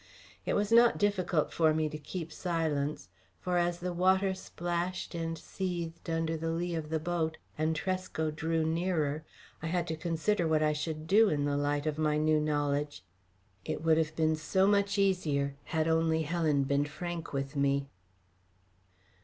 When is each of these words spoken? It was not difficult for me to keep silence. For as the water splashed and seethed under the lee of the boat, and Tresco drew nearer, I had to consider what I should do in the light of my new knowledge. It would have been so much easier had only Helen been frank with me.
It 0.47 0.55
was 0.55 0.71
not 0.71 0.97
difficult 0.97 1.53
for 1.53 1.75
me 1.75 1.87
to 1.87 1.97
keep 1.99 2.31
silence. 2.31 3.09
For 3.39 3.59
as 3.59 3.77
the 3.77 3.93
water 3.93 4.33
splashed 4.33 5.13
and 5.13 5.37
seethed 5.37 6.09
under 6.09 6.35
the 6.35 6.49
lee 6.49 6.73
of 6.73 6.89
the 6.89 6.99
boat, 6.99 7.37
and 7.55 7.75
Tresco 7.75 8.31
drew 8.31 8.65
nearer, 8.65 9.23
I 9.61 9.67
had 9.67 9.85
to 9.89 9.95
consider 9.95 10.47
what 10.47 10.63
I 10.63 10.73
should 10.73 11.05
do 11.05 11.29
in 11.29 11.45
the 11.45 11.55
light 11.55 11.85
of 11.85 11.99
my 11.99 12.17
new 12.17 12.39
knowledge. 12.39 13.03
It 13.63 13.83
would 13.83 13.99
have 13.99 14.15
been 14.15 14.35
so 14.35 14.65
much 14.65 14.97
easier 14.97 15.53
had 15.65 15.87
only 15.87 16.23
Helen 16.23 16.63
been 16.63 16.85
frank 16.85 17.31
with 17.31 17.55
me. 17.55 17.87